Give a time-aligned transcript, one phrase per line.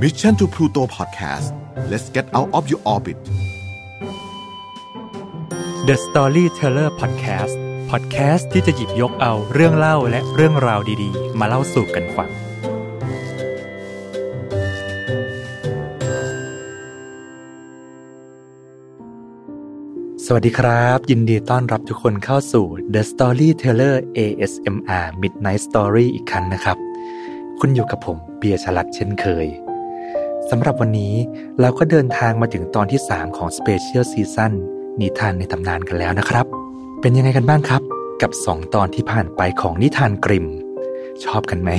[0.00, 1.52] Mission to Pluto Podcast
[1.90, 3.18] let's get out of your orbit
[5.86, 7.54] The Storyteller Podcast
[7.90, 12.30] Podcast ที่จะหยิบยกเอาเรื่องเล่าและเรื่องราวดีๆ มาเล่าสู่กันฟัง
[20.26, 26.76] สวัสดีครับ ยินดีต้อนรับทุกคนเข้าสู่ The Storyteller ASMR Midnight Story อีกครั้งนะครับ
[27.60, 29.48] คุณอยู่กับผมเบียร์ชลัดเช่นเคย
[30.50, 31.14] สำหรับวันนี้
[31.60, 34.52] เราก็เดินทางมาถึงตอนที่ 3 ของ Special Season
[35.00, 36.46] นิทานในตำนานกันแล้วนะครับ
[37.00, 37.82] เป็นยังไงกันบ้างครับ
[38.22, 40.46] กับ 2 ตอนที่ผ่านไปของนิทานกริม
[41.24, 41.70] ชอบกันไหม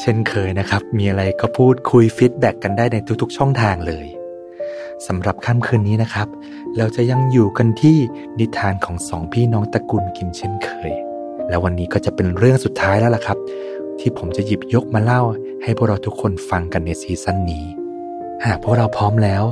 [0.00, 4.06] เช่นเคยนะครับ มีอะไรก็พูดคุย feedback กันได้ในทุกๆ ช่องทางเลย
[5.06, 6.28] สำหรับค่ำคืนนี้นะครับ
[6.76, 7.98] เราจะยังอยู่กันที่
[8.40, 10.92] นิทานของสองพี่น้องตระกูลกริมเช่นเคย
[11.48, 13.38] และวันนี้ก็จะเป็นเรื่องสุดท้ายแล้วล่ะครับ
[13.98, 15.22] ที่ผมจะหยิบยกมาเล่า
[15.62, 17.64] ให้พวกเราทุกคนฟังกันในซีซั่นนี้
[18.44, 19.44] หากพวกเราพร้อมแล้ว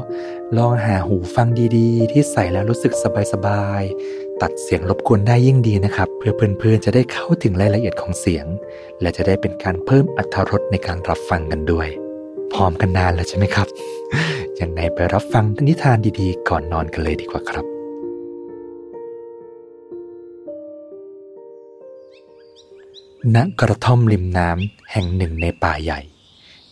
[0.56, 2.92] ลองหาหูฟังดีๆ ที่ใส่แล้วรู้สึก
[3.32, 8.46] สบายๆ ตัดเสียงรบกวนได้ยิ่งดีนะครับ เพื่อเพื่อนๆจะได้เข้าถึงรายละเอียดของเสียง
[9.00, 11.88] และจะได้เป็นการเพิ่มอรรถรสในการรับฟังกันด้วย
[12.52, 13.68] พร้อมกันนานแล้วใช่ไหมครับ
[14.60, 17.64] ยังไงไปรับฟังนิทานดีๆ ก่อนนอนกันเลยดีกว่าครับ
[23.34, 26.00] ณกระท่อมริมน้ำแห่งหนึ่งในป่าใหญ่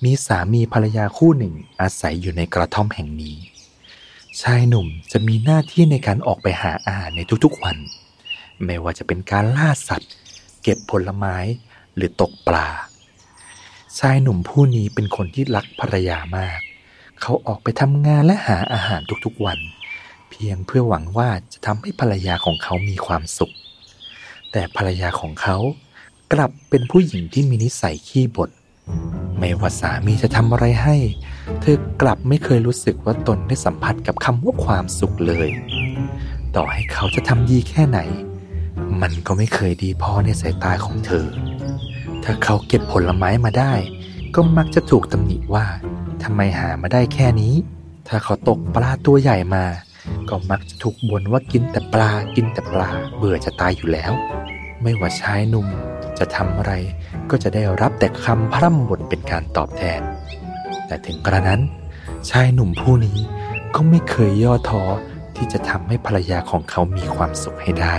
[0.04, 3.36] มีสามีภรรยาคู่หนึ่งอาศัยอยู่ในกระท่อมแห่งนี้
[4.40, 7.76] ชายหนุ่มจะมีหน้าที่ในการออกไปหาอาหารในทุกๆวัน
[8.64, 10.12] ไม่ว่าจะเป็นการล่าสัตว์
[10.62, 11.36] เก็บผลไม้
[11.94, 12.68] หรือตกปลา
[13.98, 16.60] ชายหนุ่มผู้นี้เป็นคนที่รักภรรยามาก
[17.20, 19.58] เขาออกไปทำงานและหาอาหารทุกๆวัน
[20.30, 23.54] เพียงเพื่อหวังว่าจะทำให้ภรรยาของเขามีความสุข
[24.52, 25.56] แต่ภรรยาของเขา
[26.32, 28.50] กลับเป็นผู้หญิงที่มีนิสัยขี้บ่น
[29.38, 30.96] ไม่ว่าสามีจะทำอะไรให้
[31.60, 35.48] เธอกลับไม่เคยรู้สึกว่าตนได้สัมผัสกับคำว่าความสุขเลย
[36.56, 38.00] ต่อให้เขาจะทำดีแค่ไหน
[39.00, 41.26] มันก็ไม่เคยดีพอในสายตาของเธอ
[42.24, 43.74] ถ้าเขาเก็บผลไม้มาได้
[44.34, 45.66] ก็มักจะถูกตำหนิว่า
[46.22, 47.54] ทำไมหามาได้แค่นี้
[48.08, 49.64] ถ้าเขาตกปลาตัวใหญ่มา
[50.28, 54.12] ก็มักจะถูกบ่นว่ากินแต่ปลากินแต่ปลาเบื่อจะตายอยู่แล้ว
[54.82, 55.66] ไม่ว่าชายหนุ่ม
[56.18, 56.72] จะทำอะไร
[57.30, 60.00] ก็จะได้รับแต่คำพร่ำบ่นเป็นการตอบแทน
[60.86, 61.60] แต่ถึงกระนั้น
[62.30, 63.18] ชายหนุ่มผู้นี้
[63.74, 64.82] ก็ไม่เคยย่อท้อ
[65.36, 67.96] ที่จะทำให้ภรรยาของเขามีความสุขให้ได้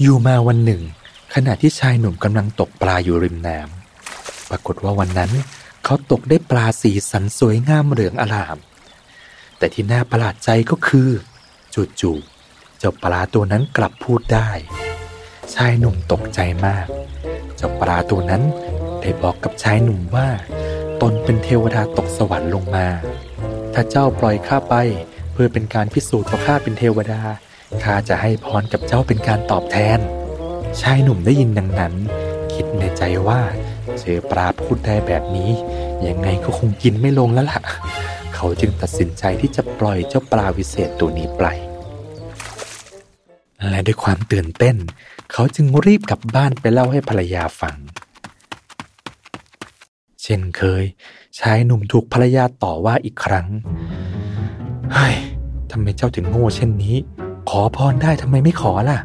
[0.00, 0.82] อยู่มาวันหนึ่ง
[1.34, 5.30] ขณะที่ชายหนุ่มกำลังตกปลาอยู่ริมน้ำปรากฏว่าวันนั้น
[5.84, 8.58] เขาตกได้ปลาสีสันสวยงามเหลืองอลาม
[9.58, 11.08] แต่ที่น่าประหลาดใจก็คือ
[12.00, 12.33] จู่ๆ
[12.78, 14.48] เจ้าปลาตัวนั้นกลับพูดได้
[15.54, 16.86] ชายหนุ่มตกใจมาก
[17.56, 18.42] เจ้าปลาตัวนั้น
[19.00, 20.28] ได้บอกกับชายหนุ่มว่า
[21.02, 22.86] ตนเป็นเทวดาตกสวรรค์ลงมา
[23.74, 24.74] ถ้าเจ้าปล่อยข้าไป
[25.32, 27.22] เพื่อเป็นการพิสูจน์ว่าข้าเป็นเทวดา
[27.82, 29.98] ข้าจะให้พรกับเจ้าเป็นการตอบแทน
[30.80, 31.94] ชายหนุ่มได้ยินดังนั้น
[32.52, 33.40] คิดในใจว่า
[34.00, 35.50] เจอปลาพูดได้แบบนี้
[36.06, 37.60] ยังไงก็คงกินไม่ลงแล้วล่ะ
[38.34, 41.42] เขาจึงตัดสินใจที่จะปล่อยเจ้าปลาวิเศษตัวนี้ไป
[43.70, 44.76] และด้วยความตื่นเต้น
[45.32, 47.76] เขาจึงรีบกลับบ้านไปเล่าให้ภรรยาฟัง
[50.22, 50.84] เช่นเคย
[51.38, 53.46] ชายหนุ่มถูกภรรยาต่อว่าอีกครั้ง
[54.92, 55.14] เฮ้ย
[55.70, 56.96] ทำไมเจ้าถึงโง่เช่นนี้
[57.48, 58.98] ขอพรได้ทำไมไม่ขอล่ะ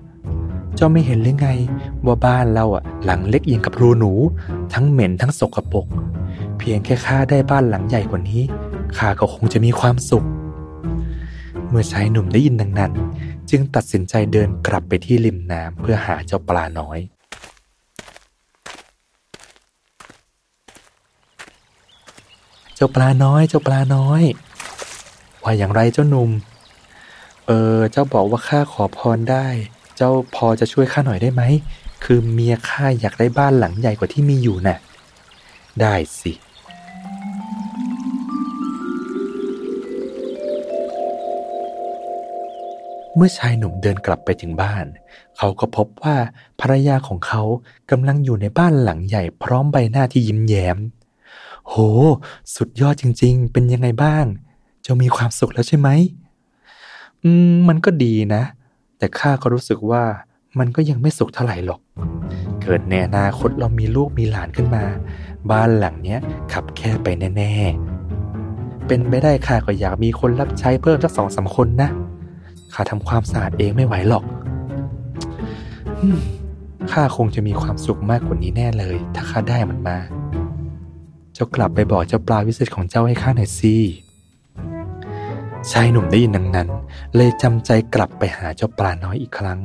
[0.75, 1.49] เจ้าไม่เห็นหรือไง
[2.05, 4.11] ว่าบ้านเราอะ หลังเล็กยิงกับรูหนู
[4.73, 5.87] ทั้งเหม็นทั้งสกปรก
[6.57, 8.41] เพียงแค่ข้าได้บ้านหลังใหญ่กว่านี้
[8.97, 10.25] ข้าก็คงจะมีความสุข
[11.69, 12.91] เมื่อชายหนุ่มได้ยินดังนั้น
[13.49, 16.99] จึงตัดสินใจเดินกลับไปที่ริมน้ำเพื่อหาเจ้าปลาน้อย
[22.75, 24.23] เจ้าปลาน้อย เจ้าปลาน้อย
[25.43, 26.29] ว่าอย่างไรเจ้าหนุ่ม
[27.47, 29.47] เออ เจ้าบอกว่าข้าขอพรได้
[29.97, 31.43] เจ้าพอจะช่วยข้าหน่อยได้ไหม
[32.03, 34.77] คือเมียข้าอยากได้บ้านหลังใหญ่กว่าที่มีอยู่น่ะ
[35.81, 44.85] ได้สิเเมื่อชายหนุ่มเดินกลับไปถึงบ้าน
[45.37, 46.15] เขาก็พบว่า
[46.61, 47.41] ภรรยาของเขา
[47.91, 50.77] กำลังอยู่ในบ้านหลังใหญ่พร้อมใบหน้าที่ยิ้มแย้ม
[51.67, 51.73] โห
[52.55, 54.25] สุดยอดจริงๆ เป็นยังไงบ้าง
[54.81, 55.89] เจ้ามีความสุขแล้วใช่ไหม
[57.23, 58.43] อืม มันก็ดีนะ
[58.97, 60.03] แต่ข้าก็รู้สึกว่า
[60.59, 61.81] มันก็ยังไม่สุขเท่าไหร่หรอก
[62.61, 64.83] เกิดในอนาคตเรามีลูกมีหลานขึ้นมา
[65.51, 66.19] บ้านหลังเนี้ย
[66.53, 67.07] ขับแค่ไป
[67.37, 67.53] แน่
[68.21, 71.91] ๆ เป็นไปได้ข้าก็อยากมีคนรับใช้เพิ่มสักสองสามคนนะ
[72.73, 74.23] ข้าทำความสะอาดเองไม่ไหวหรอก
[76.91, 79.97] ข้าคงจะมีความสุขมากกว่านี้แน่เลย ถ้าข้าได้มันมา
[81.33, 83.75] เจ้ากลับไปบอกเจ้าปลาวิเศษของเจ้าให้ข้าหน่อยสิ
[85.71, 86.67] ชายหนุ่มได้ยินดังนั้น
[87.15, 89.59] เลยจำใจกลับไปหาเจ้าปลาน้อยอีกครั้ง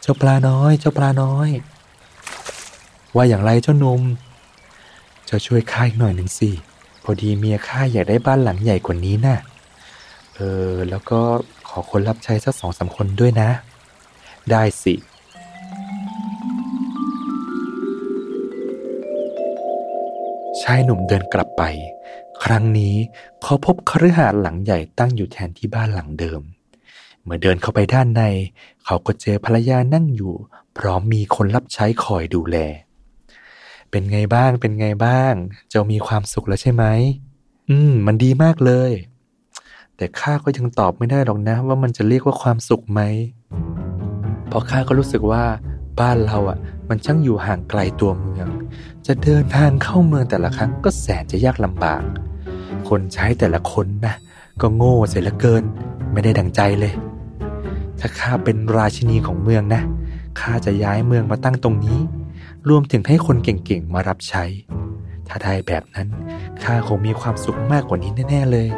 [0.00, 1.48] เจ้าปลาน้อย เจ้าปลาน้อย
[3.16, 4.02] ว่าอย่างไรเจ้านุ่ม
[5.28, 6.50] จ้าช่วยข้าอีกหน่อยหนึ่งสิ
[7.08, 9.38] พอดีเมียข้าอยากได้บ้านหลังใหญ่กว่านี้นะ่ะ
[10.34, 11.20] เออ แล้วก็
[11.68, 13.50] ขอคนรับใช้สักสองสาคนด้วยนะ
[14.50, 14.94] ได้สิ
[20.62, 21.62] ชายหนุ่มเดินกลับไป
[22.44, 22.94] ครั้งนี้
[23.42, 26.40] เขาพบคฤหาสน์หลังใหญ่ตั้งอยู่แทนที่บ้านหลังเดิม
[27.22, 28.22] เมื่อเดินเข้าไปด้านใน
[28.84, 30.34] เขาก็เจอภรรยานั่งอยู่
[30.78, 32.58] พร้อมมีคนรับใช้คอยดูแล
[33.90, 35.32] เป็นไงบ้าง เป็นไงบ้าง
[35.70, 36.84] เจ้ามีความสุขแล้วใช่ไหม
[37.68, 38.92] อืม มันดีมากเลย
[39.96, 43.00] แต่ข้าก็ยังตอบไม่ได้หรอกนะ ว่ามันจะเรียกว่าความสุขไหม
[44.48, 45.44] เพราะข้าก็รู้สึกว่า
[46.00, 48.48] บ้านเราอะ มันช่างอยู่ห่างไกลตัวเมือง
[49.06, 52.02] จะเดินทางเข้าเมืองแต่ละครั้งก็แสนจะยากลำบาก
[52.88, 54.14] คนใช้แต่ละคนนะ
[54.60, 55.64] ก็โง่เสียเหลือเกิน
[56.12, 56.92] ไม่ได้ดังใจเลย
[58.00, 59.82] ถ้าข้าเป็นราชินีของเมืองนะ
[60.40, 61.98] ข้าจะย้ายเมืองมาตั้งตรงนี้
[62.68, 64.44] รวมถึงให้คนเก่งๆมารับใช้
[65.28, 66.08] ถ้าได้แบบนั้น
[66.62, 68.68] ข้าคงมีความสุขมากกว่านี้แน่ๆเลย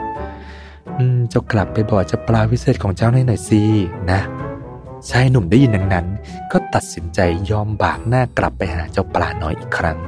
[0.99, 3.63] อืมจ้ากลับไปบอกเจ้าปลาวิเศษของเจ้าหน่อยสิ
[4.11, 4.21] นะ
[5.11, 6.07] ชายหนุ่มได้ยินดังนั้น
[6.53, 7.21] ก็ตัดสินใจ
[7.51, 9.99] ยอมบากหน้ากลับไปหาเจ้าปลาน้อยอีกครั้ง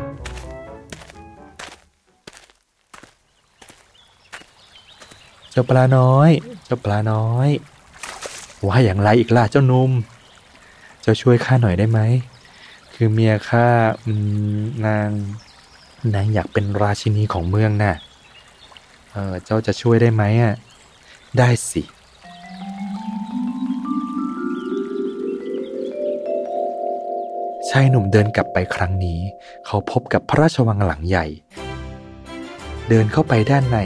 [5.50, 6.30] เจ้าปลาน้อย
[6.64, 7.48] เจ้าปลาน้อย
[8.66, 9.90] ว่าอย่างไรอีกล่ะเจ้านุ่ม
[11.02, 12.00] เจ้าช่วยข้าหน่อยได้ไหม
[13.02, 13.68] คือเมียข้า
[14.86, 15.08] นาง
[16.14, 17.96] นางอยากเป็นราชินีของเมืองน่ะ
[19.12, 20.54] เออเจ้าจะช่วยได้ไหมอะ
[21.38, 21.82] ได้สิ
[27.68, 29.20] ชายหนุ่มเดินกลับไปครั้งนี้
[29.66, 31.26] เขาพบกับพระราชวังหลังใหญ่
[32.88, 33.78] เดินเข้าไปด้านใน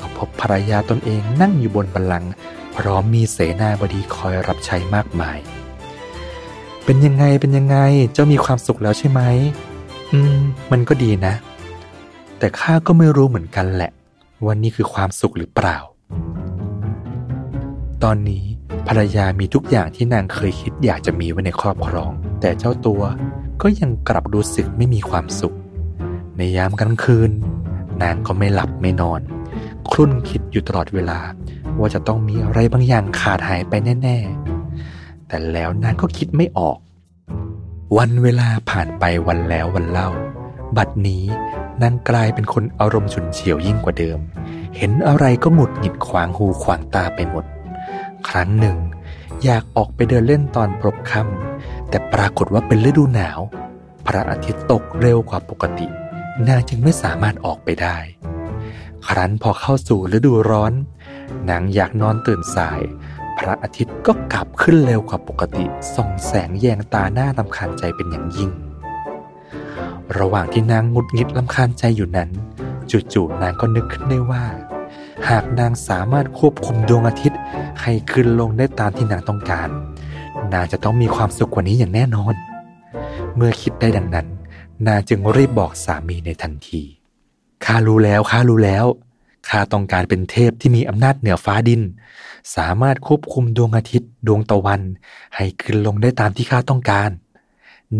[0.00, 2.30] ก็พบภรรยาตนเองนั่งอยู่บนบัลลังก์
[2.76, 5.38] พร้อมมีเสนาบดีคอยรับใช้มากมาย
[6.84, 7.76] เป็นยังไงเป็นยังไง
[8.12, 9.20] เจ้ามีความสุขแล้วใช่ไหม
[10.12, 10.36] อืม
[10.72, 11.34] มันก็ดีนะ
[12.38, 13.90] แต่ข้าก็ไม่รู้เหมือนกันแหละ
[14.44, 15.76] ว่านี่คือความสุขหรือเปล่า
[18.02, 18.44] ตอนนี้
[18.88, 22.10] ภรรยามีทุกอย่างที่นางเคยคิดอยากจะมีไว้ในครอบครอง
[22.40, 23.02] แต่เจ้าตัว
[23.62, 25.56] ก็ยังกลับรู้สึกไม่มีความสุข
[26.36, 27.30] ในยามกลางคืน
[28.02, 29.20] นางก็ไม่หลับไม่นอน
[29.90, 31.18] ครุ่นคิดอยู่ตลอดเวลา
[31.78, 33.72] ว่าจะต้องมีอะไรบางอย่างขาดหายไป
[34.02, 34.49] แน่ ๆ
[35.30, 36.78] แต่แล้วนางก็คิดไม่ออก
[37.98, 40.08] วันเวลาผ่านไปวันแล้ววันเล่า
[40.76, 41.24] บัดนี้
[41.82, 44.18] นางกลายเป็นคนอารมณ์ฉุนเฉียวยิ่งกว่าเดิม
[44.76, 47.44] เห็นอะไรก็หงุดหงิดขวางหูขวางตาไปหมด
[48.28, 48.76] ครั้งหนึ่ง
[49.44, 53.40] อยากออกไปเดินเล่นตอนพรบค่ำแต่ปรากฏว่าเป็นฤดูหนาว
[54.06, 55.86] พระอาทิตย์ตกเร็วกว่าปกติ
[56.48, 57.96] นางจึงไม่สามารถออกไปได้
[59.06, 60.72] ครั้นพอเข้าสู่ฤดูร้อน
[61.50, 62.80] นางอยากนอนตื่นสาย
[63.40, 65.64] พระอาทิตย์ก็กลับขึ้นเร็วกว่าปกติ
[65.94, 68.50] ส่องแสงแยงตาหน้าลำคาญใจเป็นอย่างยิ่ง
[70.18, 72.30] ระหว่างที่นางงุดงิดลำคาญใจอยู่นั้น
[73.12, 74.44] จู่ๆนางก็นึกขึ้นได้ว่า
[75.28, 77.40] หากนางสามารถควบคุมดวงอาทิตย์
[77.82, 79.68] ให้ขึ้นลงได้ตามที่นางต้องการ
[80.52, 82.34] นางจะต้องมีความสุขกว่านี้อย่างแน่นอน
[83.36, 84.26] เมื่อคิดได้ดังนั้น
[84.86, 86.82] นางจึงรีบบอกสามีในทันที
[87.64, 88.84] ข้ารู้แล้วข้ารู้แล้ว
[89.48, 91.82] ข้าต้องการเป็นเทพที่มีอำนาจเหนือฟ้าดิน
[92.56, 94.80] สามารถควบคุมดวงอาทิตย์ดวงตะวัน
[95.36, 97.10] ให้ขึ้นลงได้ตามที่ข้าต้องการ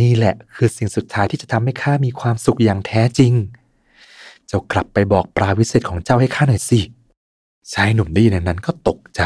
[0.01, 3.33] นี่แหละคือสิ่งสุดท้ายที่จะทำให้ข้ามีความสุขอย่างแท้จริง
[4.47, 6.81] เจ้ากลับไปบอกปลาวิเศษของเจ้าให้ข้าหน่อยสิ
[7.73, 9.23] ชายหนุ่มได้ยินนั้นก็ตกใจ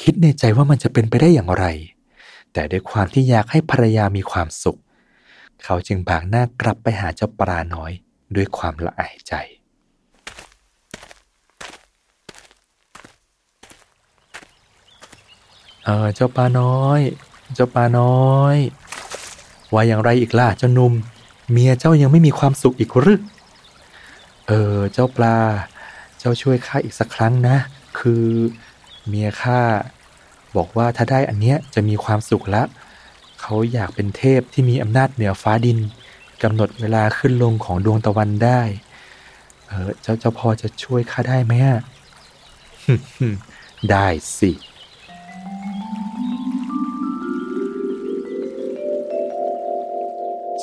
[0.00, 1.64] คิดในใจว่ามันจะเป็นไปได้อย่างไร
[2.52, 4.78] แต่ด้วยความที่อยากให้ภรรยามีความสุข
[5.64, 7.92] เขาจึงบากหน้ากลับไปหาเจ้าปลาน้อย
[8.36, 9.34] ด้วยความละอายใจ
[15.88, 17.00] เออเจ้าปลาน้อย
[17.54, 18.56] เจ้าปลาน้อย
[19.72, 20.92] ว่าอย่างไรอีกล่ะเจ้านุ่ม
[21.50, 23.20] เมียเจ้ายังไม่มีความสุขอีกหรือ
[24.48, 25.36] เออเจ้าปลา
[26.18, 27.56] เจ้าช่วยข้าอีกสักครั้งนะ
[27.98, 28.24] คือ
[29.08, 29.60] เมียข้า
[30.56, 32.62] บอกว่าถ้าได้อันเนี้ยจะมีความสุขละ
[33.40, 35.78] เขาอยากเป็นเทพที่มีอำนาจเหนือฟ้าดิน
[36.42, 38.60] กำหนดเวลาขึ้นลงของดวงตะวันได้
[39.66, 41.54] เออเจ้าเจ้าพอจะช่วยข้าได้ไหม
[43.90, 44.06] ได้
[44.38, 44.52] สิ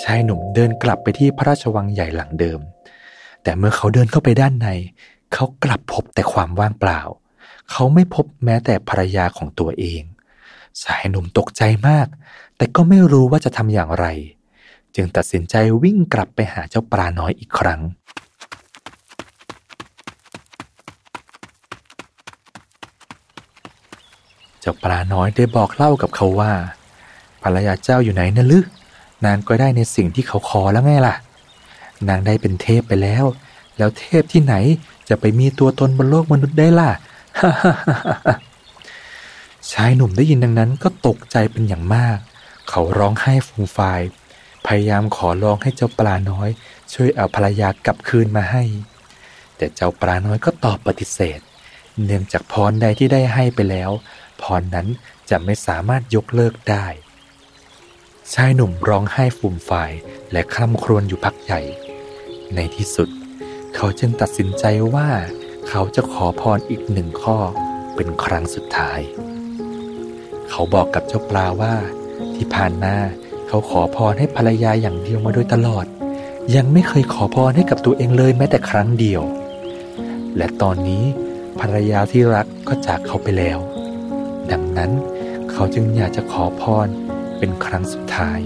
[0.05, 2.59] ชายหนุ่มเดินกลับไปที่พระราชวังใหญ่หลังเดิม
[3.43, 4.67] แต่เมื่อเขาเดินเข้าไปด้านใน
[5.33, 7.01] เขากลับพบแต่ความว่างเปล่า
[7.71, 10.01] เขาไม่พบแม้แต่ภรรยาของตัวเอง
[10.83, 12.07] ชายหนุ่มตกใจมาก
[12.57, 14.05] แต่ก็ไม่รู้ว่าจะทำอย่างไร
[14.95, 17.81] จึงตัดสินใจวิ่งกลับไปหาเจ้าปลาน้อยอีกครั้ง
[24.59, 26.53] เจ้าปลาน้อยได้บอกเล่ากับเขาว่า
[27.43, 28.65] ภรรยาเจ้าอยู่ไหนนะลึก
[29.25, 31.15] นางก็ได้ในสิ่งที่เขาขอแล้วไงล่ะ
[32.10, 33.25] นางได้เป็นเทพไปแล้ว
[33.77, 34.55] แล้วเทพที่ไหน
[35.10, 36.91] จะไปมีตัวตนบนโลกมนุษย์ได้ล่ะ
[39.72, 42.17] ชายหนุ่มได้ยินดังนั้นก็ตกใจเป็นอย่างมาก
[42.69, 44.01] เขาร้องไห้ฟูมฟาย
[44.65, 46.50] พยายามขอร้องให้เจ้าปลาน้อย
[46.93, 48.63] ช่วยเอาภรรยากลับคืนมาให้
[49.57, 51.39] แต่เจ้าปลาน้อยก็ตอบปฏิเสธ
[52.05, 53.91] เนื่องจากพรใดที่ได้ให้ไปแล้ว
[54.41, 54.88] พรนั้น
[55.29, 56.86] จะไม่สามารถยกเลิกได้
[58.34, 59.91] ชายหนุ่มร้องไห้ฟูมฟาย
[60.32, 61.62] และคร่ำครวญอยู่พักใหญ่
[62.55, 63.10] ในที่สุด
[63.75, 64.65] เขาจึงตัดสินใจ
[64.96, 65.10] ว่า
[65.70, 67.38] เขาจะขอพรอีกหนึ่งข้อ
[67.96, 69.00] เป็นครั้งสุดท้าย
[70.50, 71.75] เขาบอกกับเจ้าปลาว่า
[72.36, 72.96] ที่ผ่านมา
[73.48, 75.86] เขาขอพรให้ภรรยาอย่างเดียวมาโดยตลอด
[76.55, 79.22] ยังไม่เคยขอพรให้กับตัวเองเลยแม้แต่ครั้งเดียว
[80.38, 81.03] และตอนนี้
[81.60, 83.60] ภรรยาที่รักก็จากเขาไปแล้ว
[84.51, 84.91] ดังนั้น
[85.51, 86.89] เขาจึงอยากจะขอพร
[87.38, 88.39] เป็นครั้งสุดท้าย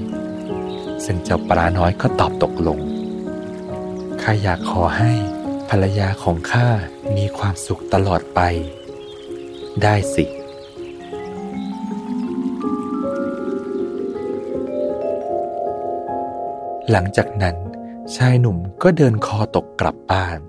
[1.06, 2.80] ซึ่งเจ้าปลาน้อยก็ตอบตกลง
[4.22, 5.12] ข้าอยากขอให้
[5.70, 6.68] ภรรยาของข้า
[7.18, 8.40] มีความสุขตลอดไป
[9.84, 10.26] ได้สิ
[16.92, 17.56] หลังจากนั้น
[18.16, 20.40] ชายหนุ่มก็เดินคอตกกลับบ้าน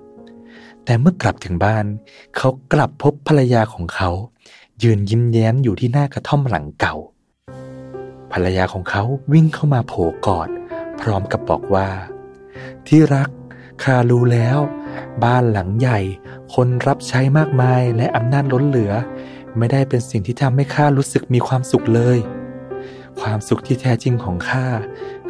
[0.85, 1.85] แต่เมื่อกลับถึงบ้าน
[2.37, 4.09] เขากลับพบภรรยาของเขา
[4.83, 6.95] ยืนยิ้มแย้มอยู่ที่หน้ากระท่อมหลังเก่า
[8.31, 9.93] ภรรยาของเขาวิ่งเข้ามาโผ
[10.25, 10.49] กอด
[11.01, 11.89] พร้อมกับบอกว่า
[12.87, 13.29] ที่รัก
[13.83, 14.57] ข้ารู้แล้ว
[15.23, 15.99] บ้านหลังใหญ่
[16.53, 18.93] คนรับใช้มากมายและอำนาจล้นเหลือ
[19.57, 22.17] ไม่ได้เป็นสิ่งที่ทำให้ข้ารู้สึกมีความสุขเลย
[23.21, 24.67] ความสุขที่แท้จริงของข้า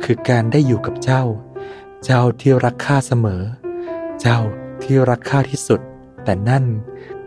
[0.03, 1.24] คือการได้อยู่กับเจ้า
[2.05, 3.41] เจ้าที่รักข้าเสมอ
[4.22, 4.39] เจ้า
[4.84, 5.81] ที่รักข้าที่สุด
[6.24, 6.65] แต่นั่น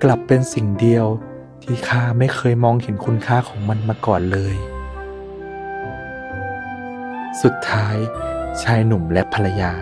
[0.03, 1.07] กลับเป็นสิ่งเดียว
[1.63, 4.57] ที่ข้าไม่เคยมองเห็นคุณค่าของมันมาก่อนเลย
[7.43, 7.97] สุดท้าย
[8.63, 9.73] ชายหนุ่มและภรรยา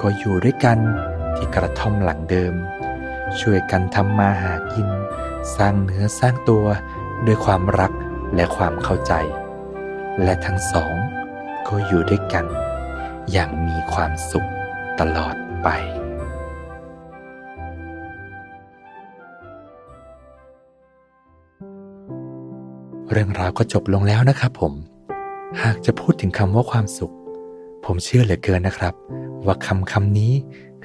[0.00, 0.78] ก็อยู่ด้วยกัน
[1.36, 2.54] ที่กระท่อมหลังเดิม
[3.40, 4.88] ช่วยกันทำมาหากิน
[5.56, 6.66] สร้างเนื้อสร้างตัว
[7.26, 7.92] ด้วยความรัก
[8.34, 9.12] และความเข้าใจ
[10.22, 10.94] และทั้งสอง
[11.68, 12.46] ก็อยู่ด้วยกัน
[13.32, 14.48] อย่างมีความสุข
[15.00, 15.68] ตลอดไป
[23.10, 24.72] เรื่องราวก็จบลงแล้วนะครับผม
[25.60, 27.14] หากจะพูดถึงคำว่าความสุข
[27.84, 28.94] ผมเชื่อเหลือเกินนะครับ
[29.46, 30.32] ว่าคำคำนี้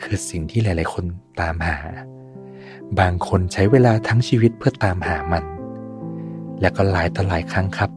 [0.01, 1.05] คือสิ่งที่หลาย ๆ คน
[1.41, 1.77] ตามหา
[2.99, 5.43] บางคนใช้เวลาทั้งชีวิตเพื่อตามหามัน
[6.61, 7.91] และก็หลายต่อหลายครั้งครับ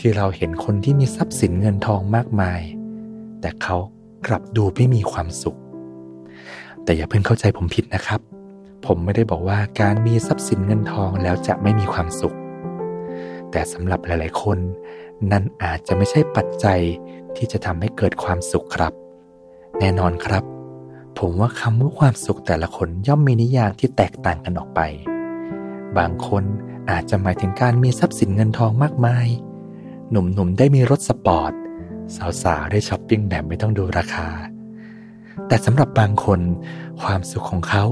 [0.00, 2.60] ที่เราเห็นคนที่มีทรัพย์สินเงินทองมากมาย
[3.40, 3.76] แต่เขา
[4.26, 5.58] กลับดูไม่มีความสุข
[6.84, 8.20] แต่อย่าเพิ่งเข้าใจผมผิดนะครับ
[8.86, 12.36] ผมไม่ได้บอกว่าการมีทรัพย์สินเงินทองแล้วจะไม่มีความสุข
[13.50, 14.58] แต่สำหรับหลาย ๆ คน
[15.32, 16.80] นั่นอาจจะไม่ใช่ปัจจัย
[17.36, 18.92] ที่จะทำให้เกิดความสุขครับ
[19.78, 20.44] แน่นอนครับ
[21.18, 24.80] ผมว่าคำว่าความสุขแต่ละคนย่อมมีนิยามที่แตกต่างกันออกไป
[25.98, 26.44] บางคน
[26.90, 29.26] อาจจะหมายถึงการมีทรัพย์สินเงินทองมากมาย
[30.10, 31.52] หนุ่มๆได้มีรถสปอร์ต
[32.42, 34.28] สาวๆได้ช้อปปิ้งแบบไม่ต้องดูราคา
[35.46, 36.40] แต่สำหรับบางคน
[37.02, 37.84] ความสุขของเขา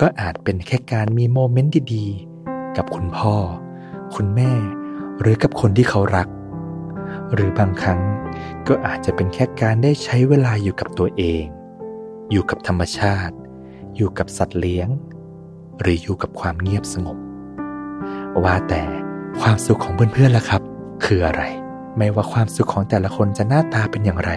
[0.00, 3.34] ก็อาจเป็นแค่การมี moment ดีๆ กับคุณพ่อ
[4.14, 4.52] คุณแม่
[5.20, 6.28] หรือกับคนที่เขารัก
[7.32, 8.00] หรือบางครั้ง
[8.68, 11.44] ก็อาจจะเป็นแค่การได้ใช้เวลาอยู่กับตัวเอง
[12.30, 13.34] อยู่กับธรรมชาติ
[13.96, 14.88] อยู่กับสัตว์เลี้ยง
[15.80, 17.18] หรืออยู่กับความเงียบสงบ
[18.44, 18.82] ว่าแต่
[19.40, 20.62] ความสุขของเพื่อนๆล่ะครับ
[21.04, 21.42] คืออะไร
[21.98, 24.32] ไม่ว่าความสุขของแต่ละคนจะหน้าตาเป็นอย่างไร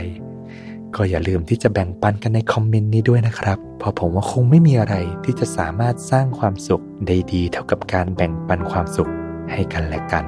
[0.95, 9.11] ก็อย่าลืมที่จะแบ่งปันกันในคอมเมนต์นี้ด้วยนะครับ เพราะผมว่าคงไม่มีอะไรที่จะสามารถสร้างความสุขได้ดีเท่ากับการแบ่งปันความสุข
[9.51, 10.25] ให้กันและกัน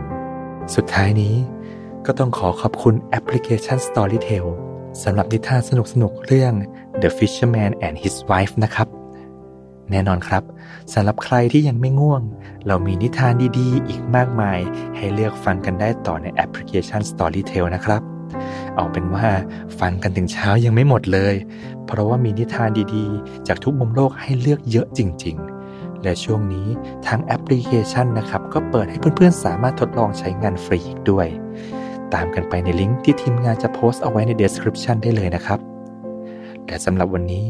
[0.75, 1.34] สุดท้ายนี้
[2.12, 4.46] ก็ต้องขอขอบคุณแอปพลิเคชัน Storytel
[5.04, 6.54] สำหรับนิทานสนุกๆเรื่อง
[7.01, 8.88] The Fisherman and His Wife นะครับ
[9.92, 10.44] แน่นอนครับ
[10.94, 12.22] สำหรับใครที่ยังไม่ง่วง
[12.68, 14.60] เรามีนิทานดีๆ อีกมากมาย
[14.96, 18.01] ให้เลือกฟังกันได้ต่อในแอปพลิเคชัน Storytel นะครับ
[18.75, 19.28] เอาเป็นว่า
[19.80, 21.36] ฟังกันถึงเช้ายังไม่หมดเลย
[21.86, 25.36] เพราะว่ามีนิทานดีๆ จากทุกมุมโลกให้เลือกเยอะจริง
[25.70, 26.68] ๆและช่วงนี้
[27.08, 31.30] ทางแอปพลิเคชันนะครับ ก็เปิดให้เพื่อนๆ สามารถทดลองใช้งานฟรีอีกด้วย
[32.16, 35.60] ตามกันไปในลิงก์ที่ทีมงานจะโพสต์เอาไว้ใน description ได้เลยนะครับ
[36.66, 37.46] แต่สำหรับวันนี้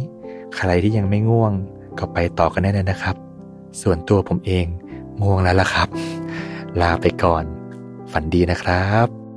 [0.56, 1.54] ใครที่ยังไม่ง่วง
[2.00, 3.16] ก็ไปต่อกันได้เลยนะครับ
[3.82, 4.66] ส่วนตัวผมเอง
[5.22, 5.88] ง่วงแล้วล่ะครับ
[6.82, 7.44] ลาไปก่อน
[8.12, 9.29] ฝันดีนะครับ